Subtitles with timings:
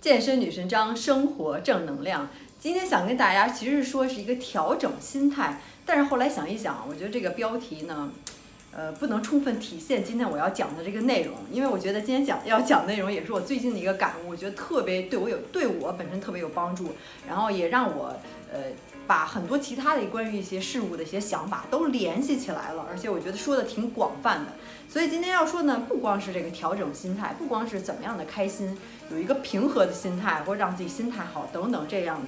[0.00, 2.28] 健身女神张，生活正能量。
[2.56, 8.12] 今天想跟大家其实说是一个调整心态，但是后来想一想，我觉得这个标题呢，
[8.70, 16.92] 呃，不能充分体现今天我要讲的这个内容，因为我觉得今天讲要讲内容也是我最近的一个感悟，我觉得特别对我有对我本身特别有帮助，
[17.26, 18.16] 然后也让我
[18.52, 18.60] 呃
[19.08, 24.52] 把很多其他的关于一些事物的一些想法都联系起来了，而且我觉得说的挺广泛的。
[24.90, 28.76] 所以今天要说呢，不光是这个调整心态，不光是怎么样的开心，
[29.10, 32.26] 有一个平和的心态，或者让自己心态好等等这样的，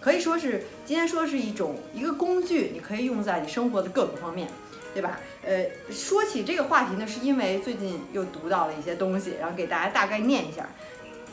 [0.00, 4.48] 可以说是今天说是一种一个工具，你可以用在你生活的各个方面，
[4.94, 5.20] 对吧？
[5.44, 10.66] 呃，说起这个话题呢，是因为最近又读到了一些东西，然后给大家大概念一下。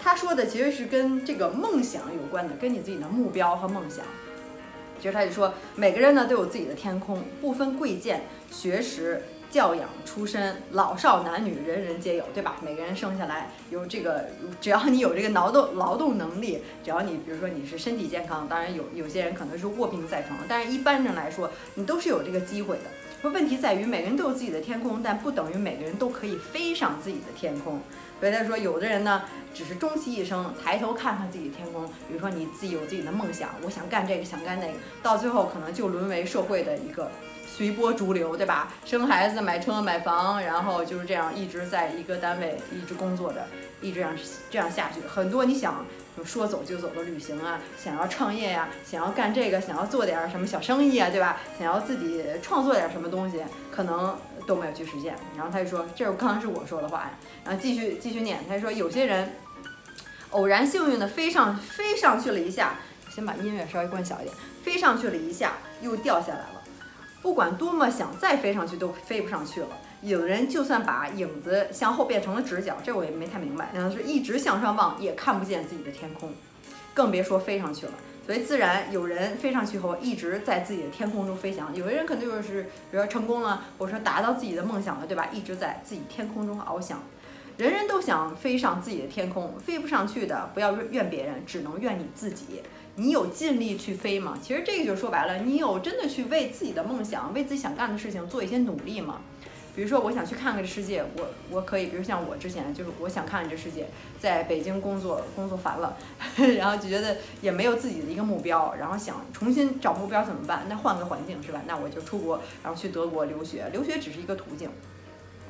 [0.04, 4.04] 他说的其实是跟这个梦想有关的，跟你自己的目标和梦想。
[5.00, 9.24] 其实他就说，每个人呢都有自己的天空，不分贵贱、学识。
[9.50, 12.58] 教养出身，老少男女，人人皆有，对吧？
[12.62, 14.26] 每个人生下来有这个，
[14.60, 22.84] 只要你有这个劳动劳动能力，只要你比如说你是身体健康，当然有有些人可能是卧病在床，但是一般人来说，你都是有这个机会的。
[23.22, 27.80] 说问题在于每个人都有自己的天空，但不等于每个人都可以飞上自己的天空。
[28.20, 37.10] 所以他说，有的人呢，只是终其一生抬头看看自己的天空，比如说你自己有自己的梦想，我想干这个，想干那个，到最后可能就沦为社会的一个。
[37.48, 38.74] 随波逐流，对吧？
[38.86, 43.46] 生孩子、买车、买房，然后就是这样一直在一个单位一直工作着，
[43.82, 44.18] 一直这样
[44.52, 45.00] 这样下去。
[45.08, 45.86] 很多你想
[46.24, 51.38] 说走就走的旅行啊，想要创业呀，想要干这个，想要做点什么小生意啊，对吧？
[51.58, 55.16] 想要自己创作点什么东西，可能都没有去实现。
[55.36, 57.12] 然后他就说，这是刚刚是我说的话呀。
[57.44, 59.34] 然后继续继续念，他说有些人
[60.32, 62.76] 偶然幸运的飞上飞上去了一下，
[63.10, 66.55] 先把音乐稍微关小一点，飞上去了一下又掉下来了。
[67.26, 69.68] 不管多么想再飞上去，都飞不上去了。
[70.04, 73.72] 有的人就算把影子向后变成了直角，这我也没太明白。
[73.74, 76.32] 然后是一直向上望，也看不见自己的天空，
[76.94, 77.94] 更别说飞上去了。
[78.28, 81.76] 所以自然有人飞上去后一直在自己的天空中飞翔。
[81.76, 85.28] 有的人可能就是，比如说成功了，或者说达到自己的梦想了，对吧？
[85.34, 87.02] 一直在自己天空中翱翔。
[87.58, 92.62] 人人都想飞上自己的天空，飞不上去的，不要怨别人，只能怨你自己。
[92.98, 94.38] 你有尽力去飞吗？
[94.42, 99.22] 其实这个就说白了，你有真的去为自己的梦想、为自己想干的事情做一些努力吗？
[99.74, 103.88] 比如说，我想去看看这世界，我我可以，比如像我之前就是我想看看这世界，
[104.20, 105.98] 在北京工作工作烦了，
[106.58, 110.66] 然后就觉得也没有自己的一个目标，然后想重新找目标怎么办？
[110.70, 111.62] 那换个环境是吧？
[111.68, 114.70] 那我就出国，然后去德国留学，留学只是一个途径。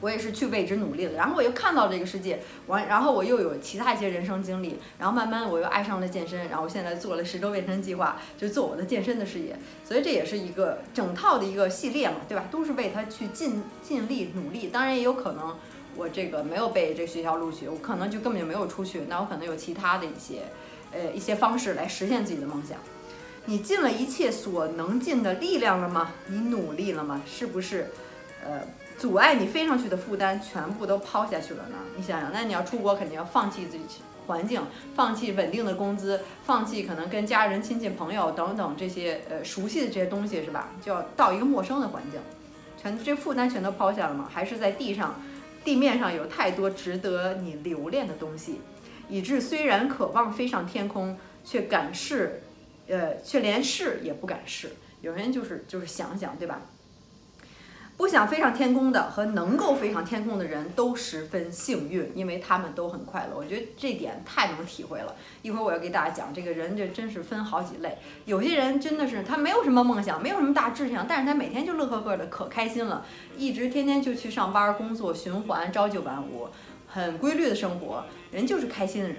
[0.06, 12.46] 我也是去为之努力的，然后我又看到这个世界，完，然后我又有其他一些人生经历，然后慢慢我又爱上了健身，然后现在做了十周健身计划，就做我的健身的事业，所以这也是一个整套的一个系列嘛，对吧？
[12.52, 14.68] 都是为他去尽尽力努力。
[14.68, 15.58] 当然也有可能
[15.96, 20.44] 我这个没有被这学校录取，我可能就根本就没有出去，那我可能有其他的一些
[20.94, 22.78] 呃一些方式来实现自己的梦想。
[23.46, 26.12] 你尽了一切所能尽的力量了吗？
[26.28, 27.24] 你努力了吗？
[27.26, 27.90] 是不是？
[28.46, 28.62] 呃。
[28.98, 31.76] 阻碍你飞上去的负担全部都抛下去了呢？
[31.98, 33.84] 你想想，那你要出国，肯定要放弃自己
[34.26, 34.62] 环境，
[34.96, 40.70] 放弃稳定的工资，放弃可能跟家人、亲戚、朋友等等这些呃熟悉的这些东西，是吧？
[40.82, 42.20] 就要到一个陌生的环境，
[42.82, 44.30] 全这负担全都抛下了吗？
[44.32, 45.22] 还是在地上，
[45.64, 48.62] 地面上有太多值得你留恋的东西，
[49.10, 52.42] 以致虽然渴望飞上天空，却敢试，
[52.88, 54.72] 呃，却连试也不敢试。
[55.02, 56.62] 有人就是就是想想，对吧？
[57.98, 63.38] 不想飞上天空的和能够飞上天空的人都十分幸运，因为他们都很快乐。
[63.38, 65.16] 我觉得这点太能体会了。
[65.42, 67.98] 一会儿我要给大家讲，这个人这真是分好几类。
[68.26, 73.06] 有些人真的是他没有什么梦想，没有什么大志向，但是他每天就乐呵呵的，可开心了，
[73.38, 76.50] 一直天天就去上班工作，循环朝九晚五，
[76.88, 79.18] 很规律的生活，人就是开心的人。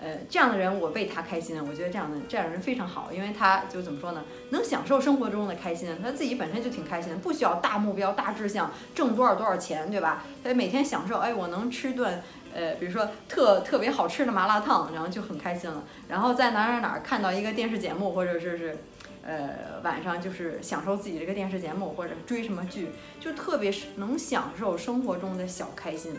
[0.00, 10.24] 呃，这样的人我为他开心，我觉得这样的这样的人非常好，因为他就怎么说呢，能享受生活中的开心，他自己本身就挺开心，不需要大目标、大志向，挣多少多少钱，对吧？
[10.44, 12.22] 他每天享受，哎，我能吃顿，
[12.54, 15.82] 呃，比如说特特别好吃的麻辣烫，然后就很开心了。
[16.08, 18.76] 然后在哪哪哪看到一个电视节目，或者是是，
[19.22, 26.14] 呃，晚上就是享受自己这个电视节目，或者追什么剧，就特别是能享受生活中的小开心。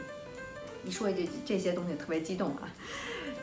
[0.83, 2.67] 一说这这些东西特别激动啊。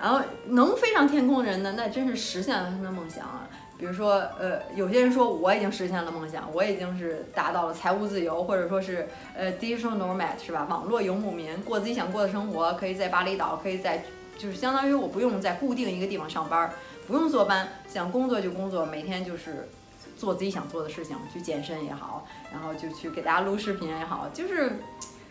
[0.01, 3.49] 然后能飞上天空的人呢，那真是实现了他们的梦想啊。
[3.79, 9.07] 比如说，呃，有些人说我已经实现了梦想，我已经是达到了财务自由，或者说是
[9.37, 10.67] 呃 digital nomad 是吧？
[10.71, 14.03] 网络游牧民，过自己想过的生活，可以在巴厘岛，可以在
[14.39, 16.73] 就是相当于我不用在固定一个地方上班，
[17.07, 19.69] 不用坐班，想工作就工作，每天就是
[20.17, 24.79] 做自己想做的事情，去健身也好，然后就去给大家录视频也好，就是。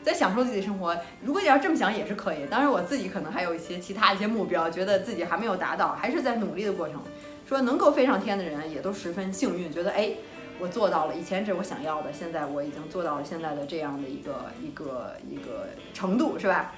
[0.05, 0.95] 在享受自己生活。
[1.21, 2.45] 如果你要这么想也是可以。
[2.47, 7.01] 当然我自己可能还有一些其他一些目标，觉得自己还没有达到，还是在努力的过程。
[7.49, 10.11] 说能够飞上天的人也都十分幸运，觉得哎，
[10.59, 16.75] 我做到了，以前这是我想要的，现在我已经做到了现在的这样的一个一个一个程度，是吧？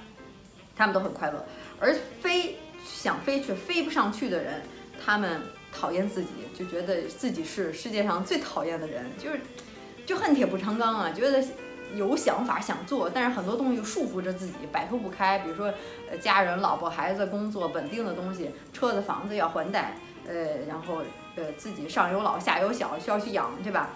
[0.74, 1.44] 他们都很快乐。
[1.78, 4.62] 而飞想飞却飞不上去的人，
[5.04, 9.40] 他们讨厌自己，就觉得自己是世界上最讨厌的人，就是
[10.06, 11.44] 就恨铁不成钢啊，觉得。
[11.94, 15.38] 有想法想做，但是很多东西束缚着自己，摆脱不开。
[15.40, 15.72] 比如说，
[16.10, 19.96] 呃，家人、老婆、孩子、工作、稳定的东西，车子、房子要还贷，
[20.26, 21.02] 呃，然后
[21.36, 23.90] 呃，自己上有老下有小，需要去养，对吧？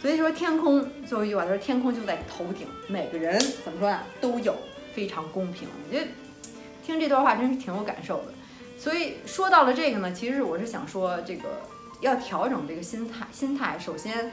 [0.00, 4.54] 所以说，天空最后一句话，他说天空就在头顶，每个人怎么说呀，都有
[4.94, 5.68] 非常公平。
[5.86, 6.08] 我觉得
[6.84, 8.32] 听这段话真是挺有感受的。
[8.78, 11.62] 所以说到了这个呢，其实我是想说，这个
[12.00, 14.32] 要调整这个心态，心态首先。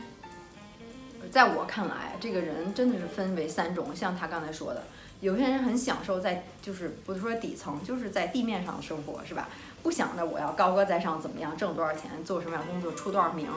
[1.33, 4.83] 在我看来，这个人真的是分为三种，像他刚才说的，
[5.19, 9.49] 有些人很享受在，就是不是说底层，就是在地面上生活，是吧？
[9.81, 13.47] 不想着我要高高在上，怎么样挣多少钱，做什么样工作，出多少名。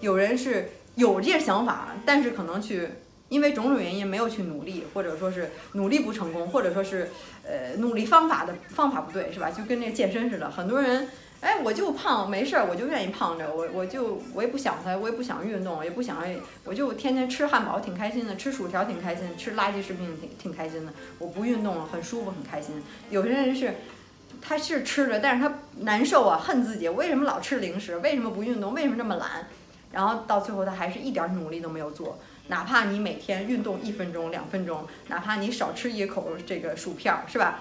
[0.00, 2.88] 有人是有这些想法，但是可能去
[3.28, 7.10] 因为种种原因没有去努力，或者说是努力不成功，或者说是
[7.44, 9.50] 呃努力方法的方法不对，是吧？
[9.50, 11.06] 就跟那健身似的，很多人。
[11.40, 16.18] 哎，我就胖，没事儿，我就愿意胖着，我我就我也不想它，我也不想运动，也不想，
[16.64, 22.82] 我就天天吃汉堡挺开心的，吃薯条挺开心，吃垃圾食品挺挺开心的，我不运动了很舒服很开心。
[23.10, 23.76] 有些人是，
[24.42, 27.96] 他是吃着，但是他难受啊，恨自己，为什么老吃零食？
[27.98, 28.74] 为什么不运动？
[28.74, 29.46] 为什么这么懒？
[29.92, 32.18] 然后到最后他还是一点努力都没有做，
[32.48, 37.60] 哪怕你每天运动一分钟两分钟，哪怕你少吃一口这个薯片，是吧？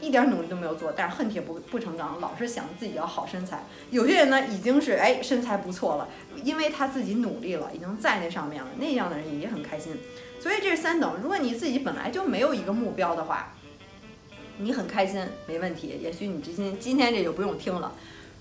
[0.00, 3.64] 一点努力都没有做，但是恨铁不不成钢，老是想自己要好身材。
[3.90, 6.08] 有些人呢，已经是哎身材不错了，
[6.44, 8.68] 因为他自己努力了，已经在那上面了。
[8.78, 9.96] 那样的人也很开心。
[10.38, 11.18] 所以这是三等。
[11.22, 13.54] 如果你自己本来就没有一个目标的话，
[14.58, 15.98] 你很开心没问题。
[16.02, 17.92] 也许你今天今天这就不用听了。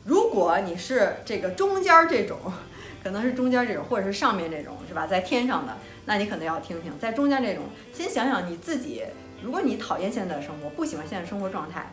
[0.03, 2.37] 如果你是这个中间这种，
[3.01, 5.07] 可能是中间这种，或者是上面这种，是吧？
[5.07, 6.91] 在天上的，那你可能要听听。
[6.99, 7.63] 在中间这种，
[7.93, 9.03] 先想想你自己。
[9.43, 11.91] 如果你讨厌现在的生活，不喜欢现在生活状态，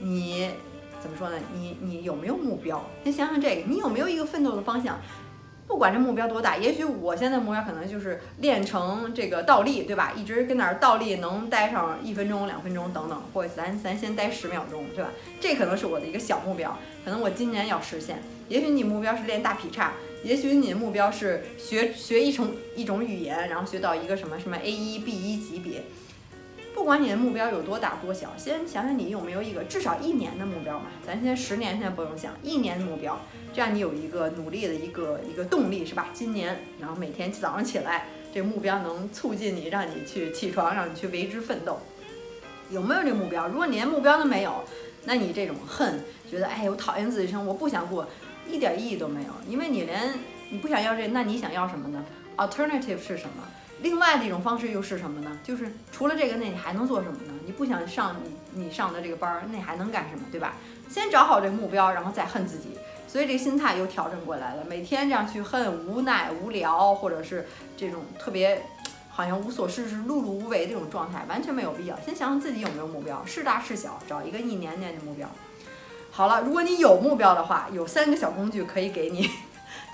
[0.00, 0.50] 你
[1.00, 1.36] 怎么说呢？
[1.52, 2.84] 你你有没有目标？
[3.04, 4.98] 先想想这个，你有没有一个奋斗的方向？
[5.66, 10.12] 不管这目标多大，也许我现在目标可能就是练成这个倒立，对吧？
[10.14, 15.10] 一直跟那儿倒立，能待上一分钟、两分钟等等，或者咱咱先待十秒钟，对吧？
[15.40, 18.22] 这可能是我的一个小目标，可能我今年要实现。
[18.48, 25.82] 也许你目标是练大劈叉，也许你的目标是学学一种一种语言，然后学到一个什么什么 A 一 B 一级别。
[26.74, 30.86] 不管你的目标有多大多小，先想想你有没有一个至少一年的目标嘛？
[31.06, 33.18] 咱先十年，现在不用想，一年的目标，
[33.54, 36.08] 这样你有一个努力的一个一个动力，是吧？
[36.12, 41.78] 今年，然后每天早上起来，这目标能促进你，让你去起床，让你去为之奋斗。
[42.70, 43.46] 有没有这目标？
[43.46, 44.64] 如果你连目标都没有，
[45.04, 48.06] 那你这种恨，觉得哎，我讨厌自己生活，不想过，
[48.50, 50.12] 一点意义都没有，因为你连
[50.50, 52.04] 你不想要这，那你想要什么呢
[52.36, 53.48] ？Alternative 是什么？
[53.82, 55.38] 另外的一种方式又是什么呢？
[55.42, 57.32] 就是除了这个，那你还能做什么呢？
[57.44, 60.22] 你不想上你你上的这个班儿，那你还能干什么？
[60.30, 60.54] 对吧？
[60.88, 62.78] 先找好这目标，然后再恨自己。
[63.06, 64.64] 所以这心态又调整过来了。
[64.64, 68.62] 每天这样去恨、无奈、无聊，或者是这种特别
[69.10, 71.96] 好像无所事事、碌碌无为这种状态，完全没有必要。
[72.00, 75.28] 先想想自己有没有目标，是大是小，找一个一年年的目标。
[76.10, 79.30] 好了，如果你有目标的话，有三个小工具可以给你。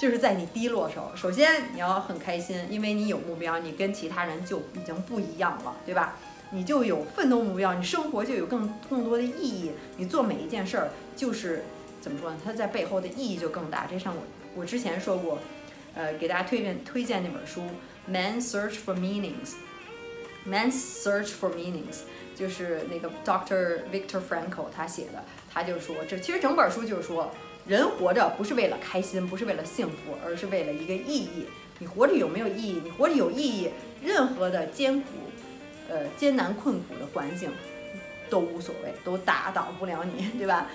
[0.01, 6.17] 就是在你低落时候，首先你要很开心，因为你有目标，你跟其他人就已经不一样了，对吧？
[6.53, 11.65] 你就有奋斗目标，你生活就有更更多的意义，你做每一件事儿就是
[12.01, 12.39] 怎么说呢？
[12.43, 13.87] 它在背后的意义就更大。
[13.91, 14.23] 这上我
[14.57, 15.39] 我之前说过，
[15.95, 17.61] 呃，给大家推荐推荐那本书
[18.07, 19.51] 《Man Search for Meanings》，
[20.47, 21.99] 《Man Search for Meanings》
[22.39, 27.31] 就是那个 Doctor Victor Frankl 他写的，他就说这其实整本书就是说。
[27.67, 31.47] 人活着不是为了开心，不是为了幸福，而是为了一个意义。
[31.79, 32.81] 你活着有没有意义？
[32.85, 33.71] 你活着有意义，
[34.03, 35.07] 任何的艰苦、
[35.89, 37.51] 呃艰难困苦的环境
[38.29, 40.67] 都无所谓，都打倒不了你，对吧？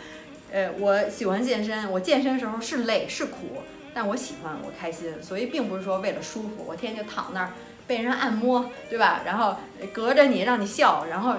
[0.51, 3.61] 呃，我喜欢健身，我健身的时候是累是苦，
[3.93, 7.51] 但我喜欢，我开心，所以并不是说为了舒服，我天天就躺那儿
[7.85, 9.21] 被人按摩，对吧？
[9.25, 9.57] 然后
[9.91, 11.35] 隔着你让你笑，然后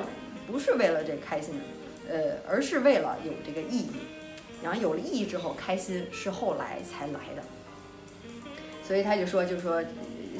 [0.46, 1.54] 不是为了这开心，
[2.08, 3.90] 呃，而是为了有这个意义。
[4.66, 7.42] 然后有了意义之后，开心是后来才来的。
[8.82, 9.80] 所以他就说，就说，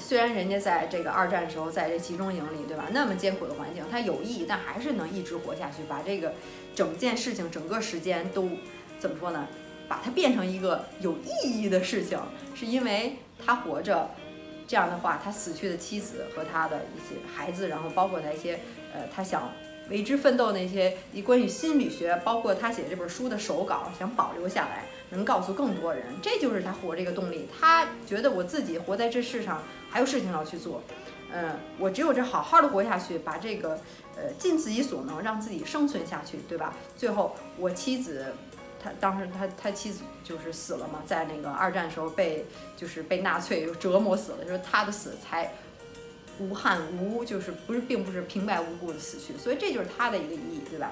[0.01, 2.89] 虽然人家在这个二战时候在这集中营里，对吧？
[2.91, 6.33] 那么艰苦的环境，他有意义，但还是能一直活下去，把这个
[6.75, 8.51] 整件事情、整个时间都
[8.99, 9.47] 怎么说呢？
[9.87, 12.19] 把它变成一个有意义的事情，
[12.53, 14.11] 是因为他活着
[14.67, 18.59] 这样的话，他死去的妻子和他的一些孩子，然后包括他一些
[18.93, 19.53] 呃，他想
[19.91, 27.49] 为之奋斗那些关于心理学，包括他写这本书的手稿，想保留下来，能告诉更多人，这就是他活这个动力。
[27.59, 30.83] 他觉得我自己活在这世上还有事情要去做，
[31.33, 33.79] 嗯，我只有这好好的活下去，把这个
[34.17, 36.75] 呃尽自己所能让自己生存下去，对吧？
[36.97, 38.27] 最后我妻子。
[38.79, 42.45] 他当时他他妻子就是死了嘛，在那个二战时候被
[42.77, 45.51] 就是被纳粹折磨死了，就是他的死才
[46.39, 50.91] 无憾无就是不是并不是平白无故的死去，所以这就是他的一个意义，对吧？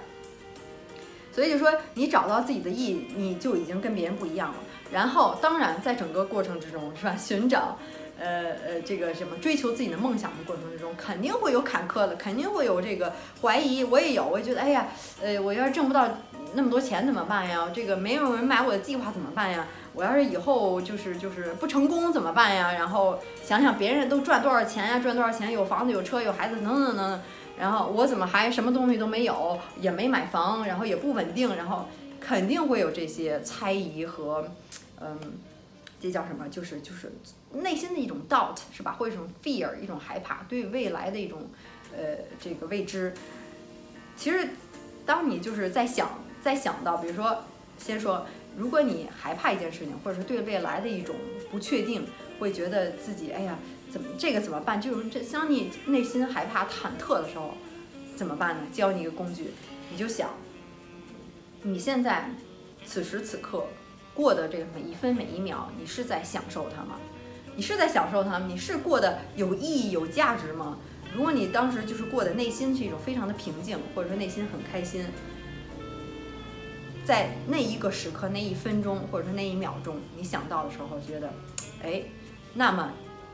[1.33, 4.57] 所以就说你找到自己的意义，你就已经跟别人不一样了。
[4.93, 7.17] 然后当然在整个过程之中，是吧？
[7.17, 7.79] 寻找
[8.19, 14.87] 呃呃这个什么追求自己的梦想的过程之中，肯定会有坎坷的，肯定会有这个怀疑，我也有，我也觉得哎呀，
[15.21, 16.09] 呃我要是挣不到。
[16.57, 17.69] 那么多钱怎么办呀？
[17.75, 19.67] 这个没有人买我的计划怎么办呀？
[19.95, 22.73] 我要是以后就是就是不成功怎么办呀？
[22.73, 27.21] 然后想想别人都赚多少钱呀，赚多少钱，有房子有车有孩子等等等等，
[27.59, 31.87] 然后我怎么还什么东西都没有，也没买房，然后也不稳定，然后
[32.21, 34.49] 肯定会有这些猜疑和，
[35.01, 35.19] 嗯，
[36.01, 36.49] 这叫什么？
[36.49, 37.13] 就是就是
[37.53, 38.97] 内心的一种 doubt 是吧？
[38.99, 41.43] 或者一种 fear，一种害怕，对未来的一种
[41.97, 43.15] 呃这个未知。
[44.17, 44.49] 其实
[45.07, 46.09] 当你就是在想。
[46.45, 47.43] 在想到，比如说，
[47.79, 51.17] 先说，如果你害怕一件事情，或者是对未来的一种
[51.51, 52.07] 不确定，
[52.39, 53.59] 会觉得自己，哎呀，
[53.91, 54.81] 怎么这个怎么办？
[54.81, 57.55] 就是这，当你内心害怕、忐忑的时候，
[58.15, 58.63] 怎么办呢？
[58.73, 59.51] 教你一个工具，
[59.91, 60.31] 你就想，
[61.63, 62.31] 你现在
[62.85, 63.67] 此时此刻
[64.15, 67.01] 过的这个每一分每一秒，你是在享受它吗？
[67.57, 68.47] 你是在享受它吗？
[68.49, 70.79] 你是过得有意义、有价值吗？
[71.13, 75.05] 如果你当时就是过的内心是一种非常的平静，或者说内心很开心。
[77.05, 81.31] 在那一个时刻、那一分钟，或者说那一秒钟，你想到的时候，觉得，
[81.83, 82.03] 哎，
[82.55, 82.91] 那么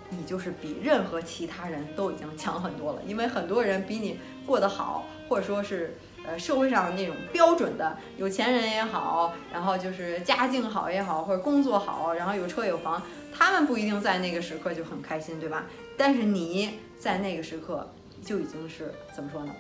[0.09, 3.03] 你就是比任何其他人都已经强很多了。
[3.07, 5.97] 因为很多人比你过得好，或者说是
[6.27, 13.01] 呃社会上那种标准的有钱人也好，然后就是家境好也好，或者工作好，然后有车有房，
[13.33, 15.67] 他们不一定在那个时刻就很开心，对吧？
[15.97, 17.89] 但是你在那个时刻
[18.25, 19.55] 就已经是怎么说呢？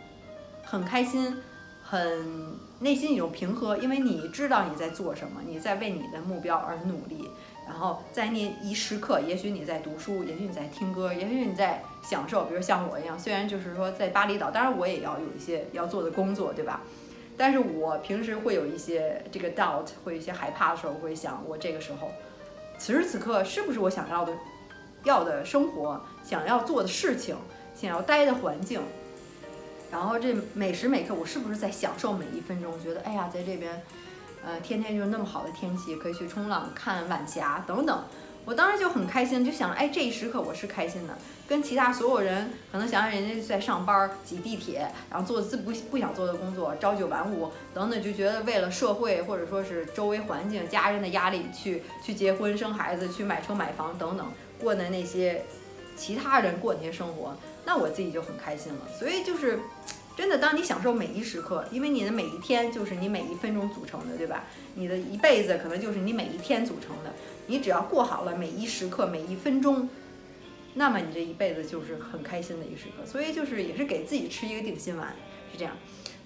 [0.64, 1.36] 很开心。
[1.90, 7.28] 很内心一种平和，因为你知道你在做什么，你在为你的目标而努力。
[7.66, 12.44] 然后在那一时刻，也许你在读书，也许你在听歌，也许你在享受。
[12.44, 16.80] 比如像我一样，虽然就是说在巴厘岛，当然我也要有一些要做的工作，对吧？
[17.36, 22.08] 但是我平时会有一些这个 doubt，会有一些害怕的时候，会想我这个时候，
[22.78, 24.32] 此时此刻是不是我想要的，
[25.02, 27.36] 要的生活，想要做的事情，
[27.74, 28.80] 想要待的环境。
[29.90, 32.80] 然后这每时每刻，我是不是在享受每一分钟？
[32.82, 33.82] 觉得哎呀，在这边，
[34.44, 38.04] 呃，天天就是那么好的天气，可以去冲浪、看晚霞等等。
[38.46, 41.16] 我当时就很开心，就想，哎，这一时刻我是开心的。
[41.46, 54.26] 跟其他所有人，可能想想人家在上班、挤地铁，然后做自不不想做的工作，朝九晚五等等，就觉得为了社会或者说是周围环境、家人的压力，去去结婚、生孩子、去买车买房等等，
[54.58, 55.42] 过的那些
[56.00, 57.36] 其他人过那些生活。
[57.66, 59.60] 那我自己就很开心了，所以就是
[60.16, 64.44] 真的，当你享受每一时刻，因为你的每一天就是你每一分钟组成的，对吧？
[64.74, 67.12] 你的一辈子可能就是你每一天组成的，
[67.46, 69.88] 你只要过好了每一时刻、每一分钟，
[70.74, 73.06] 那么你这一辈子就是很开心的一个时刻。
[73.06, 75.14] 所以就是也是给自己吃一个定心丸，
[75.52, 75.76] 是这样。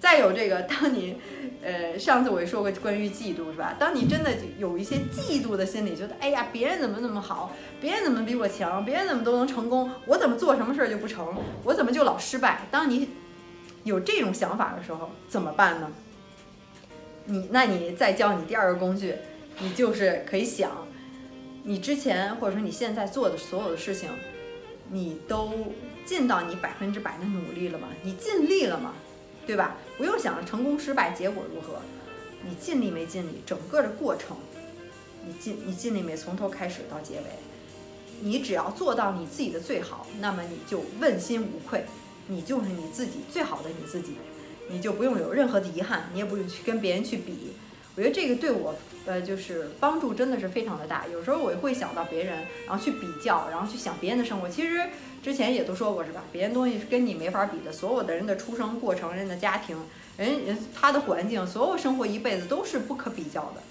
[0.05, 1.15] 再有这个，当你，
[1.63, 3.75] 呃，上次我也说过关于嫉妒，是吧？
[3.79, 12.67] 当你真的有一些嫉妒的心理，觉得哎呀，别人怎么那么好，别人怎么比我强，别人怎么都能成功，我怎么做什么事儿就不成，我怎么就老失败？
[12.69, 13.09] 当你
[13.83, 15.91] 有这种想法的时候，怎么办呢？
[17.25, 19.15] 你，那你再教你第二个工具，
[19.57, 20.69] 你就是可以想，
[21.63, 24.11] 你之前或者说你现在做的所有的事情，
[24.91, 25.73] 你都
[26.05, 27.87] 尽到你百分之百的努力了吗？
[28.03, 28.93] 你尽力了吗？
[29.45, 29.77] 对吧？
[29.97, 31.81] 不用想着成功失败结果如何，
[32.47, 33.41] 你尽力没尽力？
[33.45, 34.37] 整个的过程，
[35.25, 36.15] 你尽你尽力没？
[36.15, 37.25] 从头开始到结尾，
[38.21, 41.85] 你只要做到你自己的最好，那么你就问心无愧，
[42.27, 44.15] 你就是你自己最好的你自己，
[44.69, 47.53] 你就不用有任何的遗憾，你也不用去跟别人去比。
[47.95, 48.75] 我觉得这个对我，
[49.05, 51.05] 呃，就是帮助真的是非常的大。
[51.07, 54.49] 有时候我会想到别人，然后去比较，然后去想别人的生活。
[54.49, 54.81] 其实
[55.23, 56.23] 之前也都说过，是吧？
[56.31, 57.71] 别人东西是跟你没法比的。
[57.71, 59.77] 所有的人的出生过程、人的家庭、
[60.17, 63.63] 人人他的环境，所有生活一辈子都是不可比较的。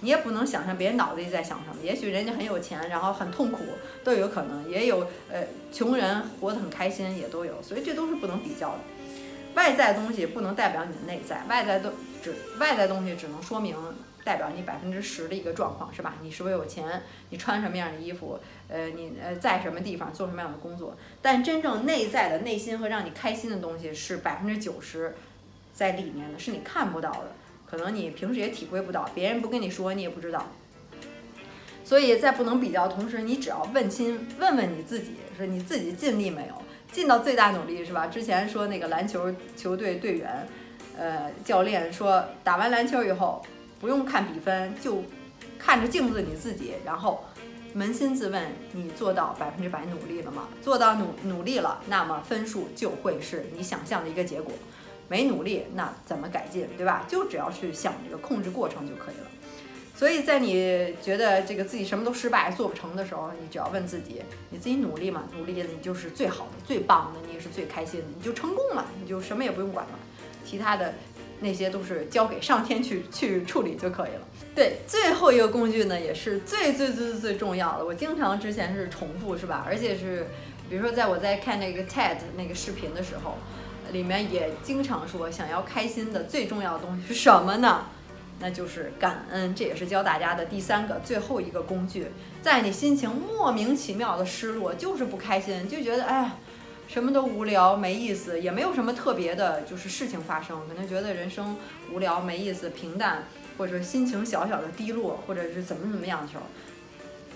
[0.00, 1.76] 你也不能想象别人脑子里在想什么。
[1.82, 3.64] 也许人家很有钱，然后很痛苦
[4.02, 7.62] 都有可能，也有呃穷人活得很开心也都有。
[7.62, 8.78] 所以这都是不能比较的。
[9.58, 11.90] 外在东西不能代表你的内在，外在都
[12.22, 13.74] 只外在东西只能说明。
[14.24, 16.16] 代表你百分之十的一个状况，是吧？
[16.20, 17.02] 你是不是有钱？
[17.30, 18.38] 你穿什么样的衣服？
[18.68, 20.98] 呃，你呃在什么地方做什么样的工作？
[21.22, 25.14] 但真正内在的内心和让你开心的东西是百分之九十
[25.72, 27.32] 在里面的，是你看不到的，
[27.64, 30.44] 可能你平时也体会不到，别人不跟你说，你也不知道。
[31.82, 38.06] 所以在不能比较的同时，你只要问清，问问你自己，是你自己尽力没有，尽到最大努力，是吧？
[38.06, 40.46] 之前说那个篮球球队队员，
[40.96, 43.44] 呃，教练说打完篮球以后
[43.80, 45.02] 不用看比分，就
[45.58, 47.24] 看着镜子你自己，然后
[47.74, 48.42] 扪心自问，
[48.72, 50.48] 你做到百分之百努力了吗？
[50.62, 54.52] 做到努努力了，那么分数就会是你想象的一个结果。
[55.10, 57.04] 没努力，那怎么改进，对吧？
[57.08, 59.26] 就只要去想这个控制过程就可以了。
[59.98, 65.24] 所以在你觉得这个自己什么都失败、做不成的时候，你只要问自己：你自己努力嘛？
[65.36, 69.98] 努力了，你就是最好的、最棒的，你也是最开心的，你就成功了，你就什么也不用管了，
[70.44, 70.94] 其他的
[71.40, 74.20] 那些都是交给上天去去处理就可以了。
[74.54, 77.84] 对，最后一个工具呢，也是最最最最重要的。
[77.84, 79.64] 我经常之前是重复，是吧？
[79.66, 80.28] 而且是，
[80.70, 83.34] 比如说在我在看那个 TED 那个视频的时候，
[83.90, 87.86] 里面也经常说，想要开心的最重要的东西是什么呢？
[88.40, 92.06] 那就是感恩，这也是教大家的第三个、最后一个工具。
[92.40, 96.36] 在你心情莫名其妙的失落，就是不开心，就觉得哎呀，
[96.86, 101.56] 什么都无聊、没意思，也没有什么特别的，就是事情发生，可能觉得人生
[101.92, 103.24] 无聊、没意思、平淡，
[103.56, 106.44] 或者心情小小的低落，或者是怎么怎么样的时候，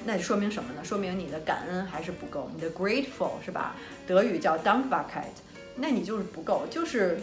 [0.04, 0.85] 那说明什么呢？
[0.85, 3.75] 说明你的感恩还是不够，你的 grateful 是吧？
[4.06, 5.35] 德语叫 Dankbarkeit，
[5.75, 7.18] 那你就是不够，就是。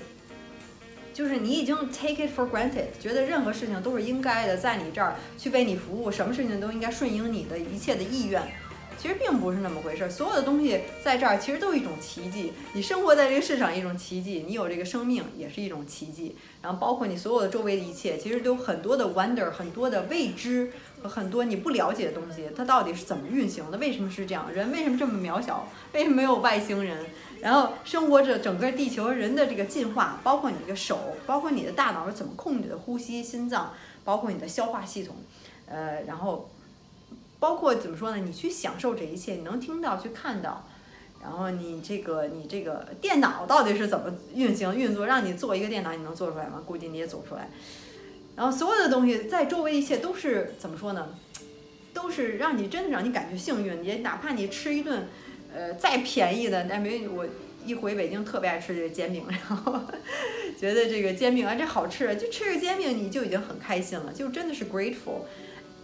[1.19, 8.41] 就是你已经 take it for granted，觉得任何事情都是应该的，在你这儿去为你服务，什么事情都应该顺应你的一切的意愿。
[8.97, 12.53] 其实并不是那么回事儿，所有的东西在这儿其实都是一种奇迹。
[12.71, 16.38] 你生活在这个世上一种奇迹，你有这个生命也是一种奇迹。
[16.61, 20.71] 然后包括你所有的周围的一切，其实都有很多的 wonder，很多的未知
[21.03, 23.77] 和很多你不了解的东西，它到底是怎么运行的？
[23.77, 24.49] 为什么是这样？
[24.53, 25.67] 人为什么这么渺小？
[25.93, 27.05] 为什么没有外星人？
[27.41, 33.74] 然后生活着整个地球人的这个进化，包括你的手，包括你的大脑是怎么控制的呼吸、心脏，
[34.04, 35.15] 包括你的消化系统，
[35.67, 36.49] 呃，然后。
[37.41, 38.17] 包括怎么说呢？
[38.17, 40.67] 你去享受这一切，你能听到、去看到，
[41.23, 45.06] 然后你这个你这个电脑到底是怎么运行运作？
[45.06, 46.62] 让你做一个电脑，你能做出来吗？
[46.65, 47.49] 估计你也做不出来。
[48.36, 51.15] 然后所有的东西在周围，一切都是怎么说呢？
[51.93, 53.86] 都是让你真的让你感觉幸运。
[53.86, 55.08] 也哪怕你吃一顿，
[55.53, 57.25] 呃，再便宜的，但没我
[57.65, 59.79] 一回北京特别爱吃这个煎饼，然后
[60.59, 65.21] 觉得这个煎饼啊这好吃，就吃个煎饼你就已经很开心了，就真的是 grateful。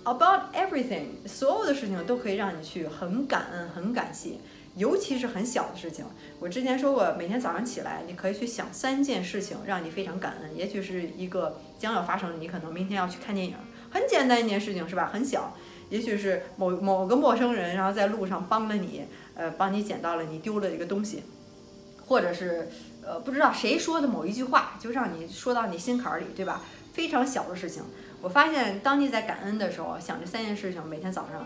[0.04, 4.34] About everything，所有的事情都可以让你去很感恩、很感谢，
[4.76, 6.06] 尤其是很小的事情。
[6.40, 10.56] 我之前说过，每天早上起来，你可以去想三件事情，让你非常感恩。
[10.56, 13.56] 也许是一个将要发生，你可能明天要去看电影，
[13.90, 15.10] 很简单一件事情，是吧？
[15.12, 15.58] 很小。
[15.90, 21.24] 也许是某某个陌生人，然后在路上帮了你，呃，帮你捡到了你丢了一个东西，
[22.06, 22.70] 或者是
[23.04, 26.62] 呃，不知道谁说的某一句话，就让你说到你心坎儿里，对吧？
[26.94, 27.84] 非常小的事情。
[28.22, 31.46] 我发现，当你在感恩的时候，想这三件事情，每天早上，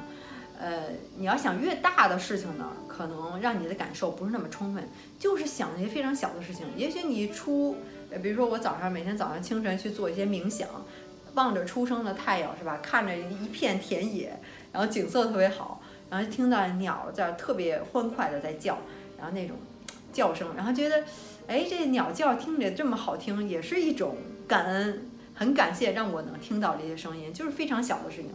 [0.58, 0.84] 呃，
[1.18, 6.66] 你要想越大的事情呢，可能让你的感受不是那么充分，就是想那些非常小的事情。
[6.78, 7.76] 也许你出，
[8.12, 10.68] 呃，比如说我早上每天早上清晨去做一些冥想，
[11.40, 12.78] 望着初升的太阳，是吧？
[12.84, 14.38] 看着一片田野，
[14.74, 18.78] 然后景色特别好，然后听到鸟在特别欢快的在叫，
[19.18, 19.56] 然后那种
[20.12, 21.02] 叫声，然后觉得，
[21.48, 24.18] 哎，这鸟叫听着这么好听，也是一种
[24.50, 25.10] 感恩。
[25.34, 28.30] 很感谢让我能听到这些声音，就是非常小的事情，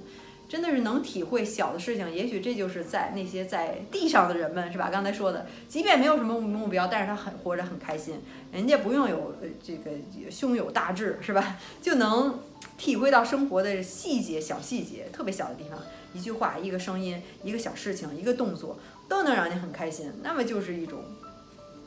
[0.54, 2.14] 真的是能体会小的事情。
[2.14, 4.88] 也许这就是在那些在地上的人们，是吧？
[4.88, 8.20] 刚才说的，即便没有什么目标，但是他很活着很开心。
[8.52, 9.90] 人家不用有这个
[10.30, 11.58] 胸有大志，是吧？
[11.82, 12.38] 就能
[12.78, 15.76] 体会到生活的细节、小细节，特别小的地方，
[16.12, 20.12] 一句话、一个声音、一个小事情、一个动作，都能让你很开心。
[20.22, 21.00] 那么就是一种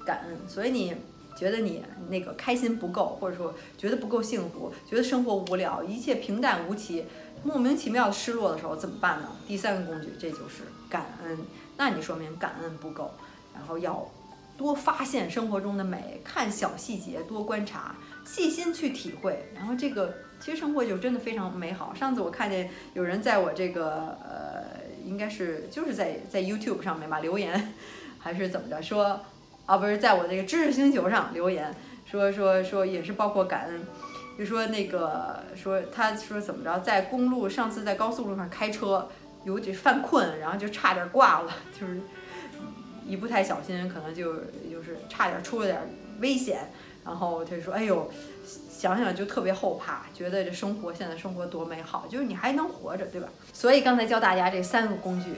[0.05, 0.37] 感恩。
[0.45, 0.93] 所以你。
[1.37, 7.05] 觉得你那个开心不够，或者说觉得不够幸福，觉得生活无聊，一切平淡无奇，
[7.47, 9.29] 莫名其妙失落的时候怎么办呢？
[9.47, 11.39] 第三个工具，这就是感恩。
[11.77, 13.13] 那你说明感恩不够，
[13.53, 14.05] 然后要
[14.57, 21.93] 多发现生活中的美，看小细节，多观察，细心去体会，然后这个其实生活就真的非常美好。
[21.93, 27.73] 上次我看见有人在我这个呃，应该是就是在在 YouTube 上面吧留言，
[28.19, 29.21] 还是怎么着说。
[29.65, 31.73] 啊，不是在我这个知识星球上留言
[32.05, 33.85] 说说说也是包括感恩，
[34.37, 39.09] 就说那个说他说怎么着在公路上次在高速路上开车
[39.45, 41.99] 有点犯困，然后就差点挂了，就是
[43.07, 44.35] 一不太小心可能就
[44.69, 45.79] 就是差点出了点
[46.19, 46.69] 危险，
[47.05, 48.11] 然后他就说：“哎呦，
[48.69, 55.31] 想想就特别后怕，觉得这生活现在生活多美好，就是你还能活着，对吧？”所以刚才教大家这三个工具，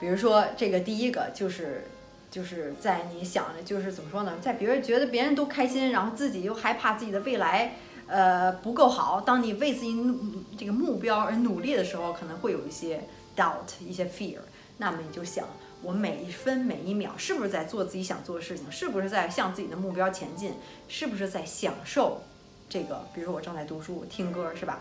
[0.00, 1.84] 比如说这个第一个就是
[2.30, 7.74] 就是在你想着就是怎么说呢，在别人觉得别人都开心，然后自己又害怕自己的未来
[8.12, 10.18] 呃不够好，当你为自己努
[10.58, 13.00] 这个目标而努力的时候，可能会有一些
[13.34, 14.38] doubt，一些 fear，
[14.76, 15.46] 那么你就想。
[15.84, 18.70] 我每一分每一秒是不是在做自己想做的事情？
[18.70, 20.52] 是不是在向自己的目标前进？
[20.86, 22.22] 是不是在享受
[22.68, 23.04] 这个？
[23.12, 24.78] 比如说我正在读书、听歌，是吧？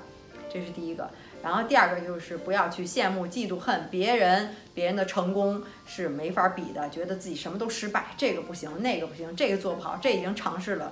[0.53, 1.09] 这是第一个。
[1.41, 10.91] 然后第二个就是不要去羡慕、嫉妒、恨别人，别人的成功是没法比的，觉得自己什么都失败，这个不行，那个不行，这个做不好，这已经尝试了。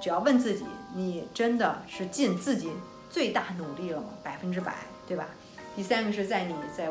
[0.00, 2.70] 只要问自己，你真的是尽自己
[3.10, 4.08] 最大努力了吗？
[4.22, 4.74] 百分之百，
[5.06, 5.26] 对吧？
[5.76, 6.88] 第三个是在你在。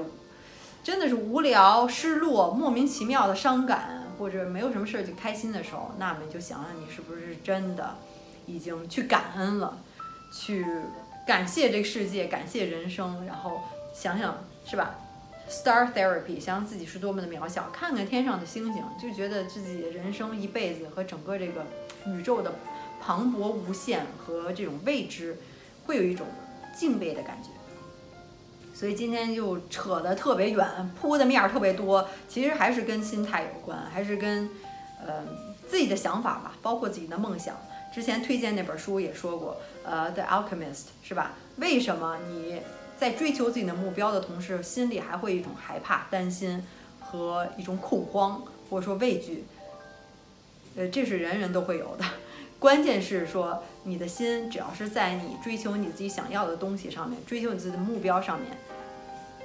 [0.83, 7.93] 真的是无聊、失落、莫名其妙的伤感，或者没有什么事儿就开心的时候，那么就想想你是不是真的
[8.45, 9.77] 已经去感恩了，
[10.31, 10.65] 去
[11.27, 13.60] 感谢这个世界，感谢人生，然后
[13.93, 14.95] 想想是吧
[15.49, 21.65] ？Star Therapy，想想自己是多么的渺小，看看天上的星星，就觉得自己人生一辈子和整个这个
[22.05, 22.53] 宇宙的
[22.99, 25.38] 磅礴无限和这种未知，
[25.86, 26.27] 会有一种
[26.77, 27.49] 敬畏的感觉。
[28.73, 34.49] 所以今天就扯得特别远，铺的面儿特别多，其实还是跟心态有关，还是跟，
[35.03, 35.23] 呃，
[35.67, 37.55] 自己的想法吧，包括自己的梦想。
[37.91, 41.31] 之前推荐那本书也说过，呃，《The Alchemist》是吧？
[41.55, 42.62] 为什么你
[42.99, 46.63] 在追求自己的目标的同时，心里还会一种害怕、担心
[46.99, 49.45] 和一种恐慌，或者说畏惧？
[50.75, 52.05] 呃，这是人人都会有的。
[52.59, 58.57] 关键是说，你的心只要是在你追求你自己想要的东西上面，追求你自己的目标上面，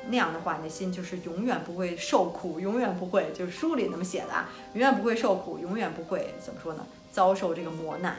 [0.09, 6.87] 那样的话，你的心就是永远不会受苦，永远不会就是书里那么写的，永远不会受苦，永远不会怎么说呢？
[7.13, 8.17] 遭受这个磨难，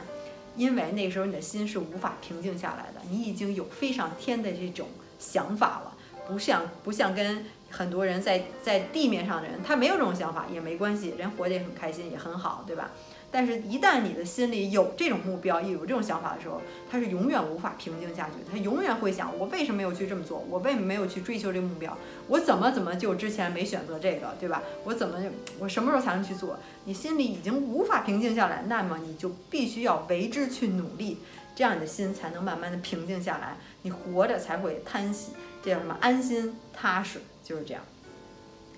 [0.56, 4.86] 因为那时候你的心是无法平静下来的，你已经有飞上天的这种
[5.18, 5.96] 想法了，
[6.28, 12.92] 不像不像跟很多人在在地面上的人，他没有这种想法也没关系，人活得也很开心，也很好，对吧？
[13.36, 18.34] 但是，一旦你的心里有这种目标，有这种想法的时候，他是永远无法平静下去。
[18.48, 20.46] 他永远会想：我为什么没有去这么做？
[20.48, 21.98] 我为什么没有去追求这个目标？
[22.28, 24.62] 我怎么怎么就之前没选择这个，对吧？
[24.84, 25.18] 我怎么
[25.58, 26.56] 我什么时候才能去做？
[26.84, 31.18] 你心里已经无法平静下来，那么你就必须要为之去努力，
[31.56, 35.96] 这样你的心才能慢慢的平静下来，你活着才会贪喜，这叫什么？
[36.00, 37.82] 安心踏实，就是这样。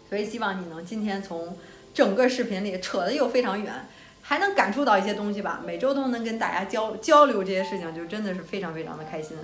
[0.08, 1.58] 所以希望你能今天从
[1.92, 3.86] 整个视频里扯的又非常远。
[4.28, 9.36] 还能感触到一些东西吧，每周都能跟大家交交流这些事情，就真的是非常非常的开心。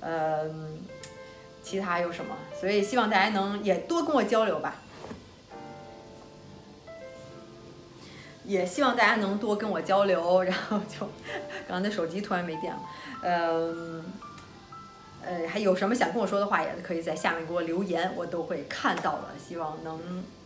[0.00, 0.44] 呃，
[1.62, 2.36] 其他有什么？
[2.60, 4.74] 所以希望大家能也多跟我交流吧，
[8.44, 10.42] 也希望大家能多跟我交流。
[10.44, 11.08] 然后就
[11.66, 12.80] 刚才手机突然没电了，
[13.22, 14.04] 嗯，
[15.24, 19.28] 呃，还有什么想跟我说的话，也可以在下面给我留言，我都会看到的。
[19.42, 19.98] 希望能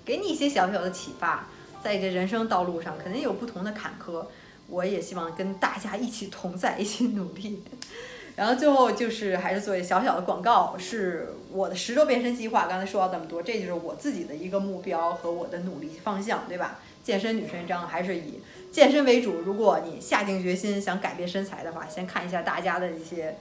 [0.05, 1.49] 给你一些小小的启发。
[1.85, 4.25] 在这人生道路上，肯定有不同的坎坷，
[4.68, 7.62] 我也希望跟大家一起同在，一起努力。
[8.35, 12.66] 然后最后就是还是做一小小的广告，是我的十周变身计划。
[12.66, 16.81] 刚才说到这么多，这就是我自己的一个目标和我的努力方向，对吧？
[17.05, 18.40] 健身女神章还是以
[18.73, 19.42] 健身为主。
[19.42, 23.37] 如果你下定决心想改变身材的话，先看一下大家的一些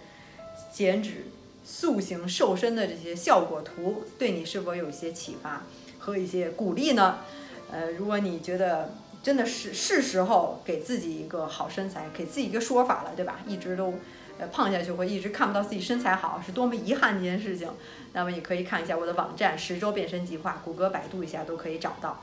[0.71, 1.25] 减脂、
[1.65, 5.63] 塑形、瘦身的这些效果图，对你是否有一些启发
[5.97, 7.19] 和一些鼓励呢？
[7.73, 13.39] 呃，如果你觉得真的是是时候给自己一个好身材，给自己一个说法了，对吧？
[13.47, 13.95] 一直都
[14.37, 17.67] 呃胖下去，会一直看不到自己身材好，是多么遗憾的一件事情。
[18.13, 22.21] 那么你可以看一下我的网站《十周变身计划》，谷歌、百度一下都可以找到，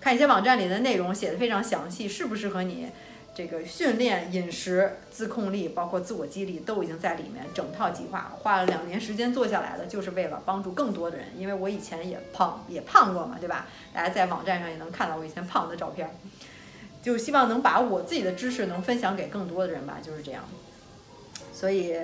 [0.00, 2.88] 看一些网站里的内容，写的非常详细，适不适合你？
[3.40, 11.28] 这个训练、饮食、自控力，包括自我激励，都已经在里面，整套计划花了两年时间做下来的，就是为了帮助更多的人。
[11.38, 13.66] 因为我以前也胖，也胖过嘛，对吧？
[13.94, 16.10] 大家在网站上也能看到我以前胖的照片，
[17.02, 20.44] 就希望能把我自己的知识能分享给更多的人吧，就是这样。
[21.54, 21.94] 所以，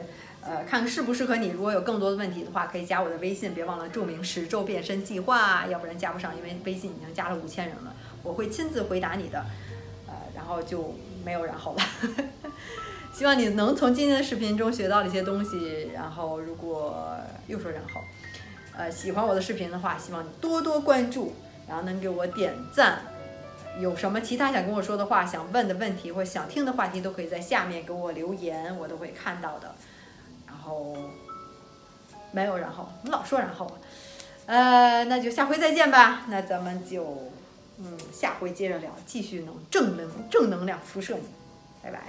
[0.41, 1.49] 呃，看看适不适合你。
[1.49, 9.45] 如果有更多的问题的话，可以加我的微信，别忘了注明“十周变身计划”，要不然加不上，因为微信已经加了五千人了，我会亲自回答你的。
[10.07, 10.95] 呃，然后就。
[11.27, 11.83] 没有然后了，
[13.13, 15.91] 希望你能从今天的视频中学到一些东西。
[15.93, 17.17] 然后，如果
[17.49, 18.01] 又说然后，
[18.77, 21.35] 呃，喜欢我的视频的话，希望你多多关注，
[21.67, 23.01] 然后能给我点赞。
[23.81, 29.75] 有什么其他想跟我说的话、想问的问题或想听的话题，都可以在下面给我留言，我都会看到的。
[30.47, 30.97] 然后，
[32.31, 33.69] 没有然后，你老说然后，
[34.47, 36.23] 呃，那就下回再见吧。
[36.29, 37.33] 那咱们就。
[37.79, 41.23] 嗯，下回接着聊，继续能正能正能量辐射你。
[41.83, 42.03] 拜拜。